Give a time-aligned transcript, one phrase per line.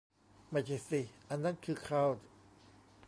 [0.51, 2.21] ไม่ใช่สิ อันนั้นคือเคาน์